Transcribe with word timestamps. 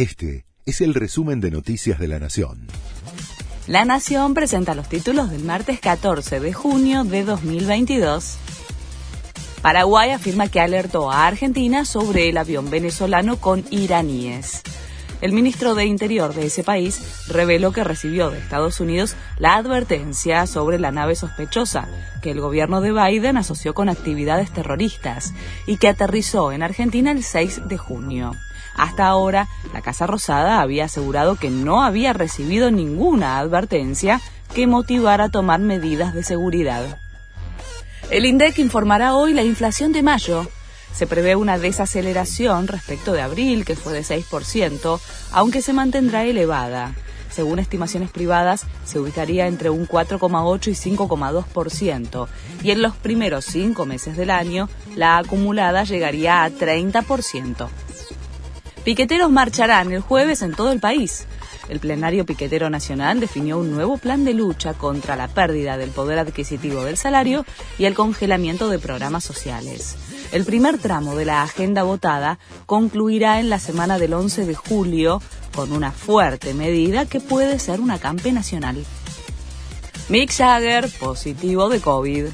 Este 0.00 0.46
es 0.64 0.80
el 0.80 0.94
resumen 0.94 1.42
de 1.42 1.50
Noticias 1.50 1.98
de 1.98 2.08
la 2.08 2.18
Nación. 2.18 2.68
La 3.66 3.84
Nación 3.84 4.32
presenta 4.32 4.74
los 4.74 4.88
títulos 4.88 5.30
del 5.30 5.44
martes 5.44 5.78
14 5.78 6.40
de 6.40 6.54
junio 6.54 7.04
de 7.04 7.22
2022. 7.22 8.38
Paraguay 9.60 10.12
afirma 10.12 10.48
que 10.48 10.62
alertó 10.62 11.10
a 11.10 11.26
Argentina 11.26 11.84
sobre 11.84 12.30
el 12.30 12.38
avión 12.38 12.70
venezolano 12.70 13.36
con 13.42 13.62
iraníes. 13.70 14.62
El 15.20 15.34
ministro 15.34 15.74
de 15.74 15.84
Interior 15.84 16.32
de 16.32 16.46
ese 16.46 16.64
país 16.64 17.26
reveló 17.28 17.72
que 17.72 17.84
recibió 17.84 18.30
de 18.30 18.38
Estados 18.38 18.80
Unidos 18.80 19.16
la 19.36 19.56
advertencia 19.56 20.46
sobre 20.46 20.78
la 20.78 20.92
nave 20.92 21.14
sospechosa 21.14 21.86
que 22.22 22.30
el 22.30 22.40
gobierno 22.40 22.80
de 22.80 22.92
Biden 22.92 23.36
asoció 23.36 23.74
con 23.74 23.90
actividades 23.90 24.50
terroristas 24.50 25.34
y 25.66 25.76
que 25.76 25.88
aterrizó 25.88 26.52
en 26.52 26.62
Argentina 26.62 27.10
el 27.10 27.22
6 27.22 27.68
de 27.68 27.76
junio. 27.76 28.32
Hasta 28.80 29.06
ahora, 29.08 29.46
la 29.74 29.82
Casa 29.82 30.06
Rosada 30.06 30.62
había 30.62 30.86
asegurado 30.86 31.36
que 31.36 31.50
no 31.50 31.82
había 31.82 32.14
recibido 32.14 32.70
ninguna 32.70 33.38
advertencia 33.38 34.22
que 34.54 34.66
motivara 34.66 35.28
tomar 35.28 35.60
medidas 35.60 36.14
de 36.14 36.22
seguridad. 36.22 36.98
El 38.08 38.24
INDEC 38.24 38.58
informará 38.58 39.14
hoy 39.14 39.34
la 39.34 39.42
inflación 39.42 39.92
de 39.92 40.02
mayo. 40.02 40.46
Se 40.94 41.06
prevé 41.06 41.36
una 41.36 41.58
desaceleración 41.58 42.68
respecto 42.68 43.12
de 43.12 43.20
abril, 43.20 43.66
que 43.66 43.76
fue 43.76 43.92
de 43.92 44.00
6%, 44.00 44.98
aunque 45.30 45.60
se 45.60 45.74
mantendrá 45.74 46.24
elevada. 46.24 46.94
Según 47.30 47.58
estimaciones 47.58 48.10
privadas, 48.10 48.64
se 48.86 48.98
ubicaría 48.98 49.46
entre 49.46 49.68
un 49.68 49.86
4,8 49.86 50.68
y 50.68 50.96
5,2%, 50.96 52.28
y 52.62 52.70
en 52.70 52.80
los 52.80 52.96
primeros 52.96 53.44
cinco 53.44 53.84
meses 53.84 54.16
del 54.16 54.30
año, 54.30 54.70
la 54.96 55.18
acumulada 55.18 55.84
llegaría 55.84 56.44
a 56.44 56.50
30%. 56.50 57.68
Piqueteros 58.84 59.30
marcharán 59.30 59.92
el 59.92 60.00
jueves 60.00 60.40
en 60.42 60.54
todo 60.54 60.72
el 60.72 60.80
país. 60.80 61.26
El 61.68 61.80
plenario 61.80 62.24
piquetero 62.24 62.70
nacional 62.70 63.20
definió 63.20 63.58
un 63.58 63.70
nuevo 63.70 63.98
plan 63.98 64.24
de 64.24 64.34
lucha 64.34 64.74
contra 64.74 65.16
la 65.16 65.28
pérdida 65.28 65.76
del 65.76 65.90
poder 65.90 66.18
adquisitivo 66.18 66.82
del 66.82 66.96
salario 66.96 67.44
y 67.78 67.84
el 67.84 67.94
congelamiento 67.94 68.68
de 68.70 68.78
programas 68.78 69.22
sociales. 69.22 69.96
El 70.32 70.44
primer 70.44 70.78
tramo 70.78 71.14
de 71.14 71.26
la 71.26 71.42
agenda 71.42 71.82
votada 71.82 72.38
concluirá 72.66 73.38
en 73.38 73.50
la 73.50 73.58
semana 73.58 73.98
del 73.98 74.14
11 74.14 74.46
de 74.46 74.54
julio 74.54 75.22
con 75.54 75.72
una 75.72 75.92
fuerte 75.92 76.54
medida 76.54 77.04
que 77.06 77.20
puede 77.20 77.58
ser 77.58 77.80
una 77.80 77.98
campe 77.98 78.32
nacional. 78.32 78.84
Mick 80.08 80.32
Jagger 80.32 80.90
positivo 80.98 81.68
de 81.68 81.80
COVID. 81.80 82.26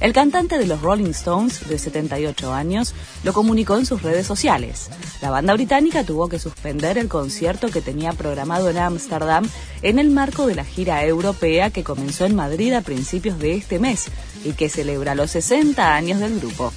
El 0.00 0.12
cantante 0.12 0.58
de 0.58 0.66
los 0.66 0.82
Rolling 0.82 1.10
Stones, 1.10 1.68
de 1.68 1.78
78 1.78 2.52
años, 2.52 2.94
lo 3.22 3.32
comunicó 3.32 3.78
en 3.78 3.86
sus 3.86 4.02
redes 4.02 4.26
sociales. 4.26 4.90
La 5.22 5.30
banda 5.30 5.54
británica 5.54 6.04
tuvo 6.04 6.28
que 6.28 6.38
suspender 6.38 6.98
el 6.98 7.08
concierto 7.08 7.68
que 7.68 7.80
tenía 7.80 8.12
programado 8.12 8.68
en 8.68 8.78
Ámsterdam 8.78 9.48
en 9.82 9.98
el 9.98 10.10
marco 10.10 10.46
de 10.46 10.56
la 10.56 10.64
gira 10.64 11.04
europea 11.04 11.70
que 11.70 11.84
comenzó 11.84 12.26
en 12.26 12.34
Madrid 12.34 12.72
a 12.72 12.80
principios 12.80 13.38
de 13.38 13.54
este 13.54 13.78
mes 13.78 14.06
y 14.44 14.52
que 14.52 14.68
celebra 14.68 15.14
los 15.14 15.30
60 15.30 15.94
años 15.94 16.20
del 16.20 16.40
grupo. 16.40 16.72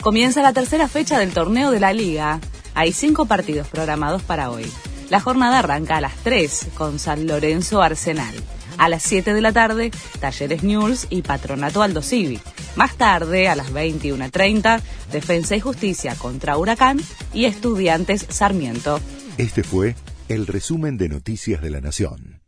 Comienza 0.00 0.40
la 0.42 0.54
tercera 0.54 0.88
fecha 0.88 1.18
del 1.18 1.32
torneo 1.32 1.70
de 1.70 1.80
la 1.80 1.92
liga. 1.92 2.40
Hay 2.74 2.92
cinco 2.92 3.26
partidos 3.26 3.66
programados 3.66 4.22
para 4.22 4.50
hoy. 4.50 4.64
La 5.10 5.20
jornada 5.20 5.58
arranca 5.58 5.96
a 5.96 6.00
las 6.00 6.14
3 6.22 6.68
con 6.74 6.98
San 6.98 7.26
Lorenzo 7.26 7.82
Arsenal. 7.82 8.34
A 8.80 8.88
las 8.88 9.02
7 9.02 9.34
de 9.34 9.42
la 9.42 9.52
tarde, 9.52 9.90
Talleres 10.20 10.62
News 10.62 11.06
y 11.10 11.20
Patronato 11.20 11.82
Aldo 11.82 12.00
Civi. 12.00 12.40
Más 12.76 12.96
tarde, 12.96 13.46
a 13.46 13.54
las 13.54 13.74
21.30, 13.74 14.80
Defensa 15.12 15.54
y 15.54 15.60
Justicia 15.60 16.14
contra 16.14 16.56
Huracán 16.56 16.98
y 17.34 17.44
Estudiantes 17.44 18.24
Sarmiento. 18.30 18.98
Este 19.36 19.64
fue 19.64 19.96
el 20.28 20.46
resumen 20.46 20.96
de 20.96 21.10
Noticias 21.10 21.60
de 21.60 21.68
la 21.68 21.82
Nación. 21.82 22.39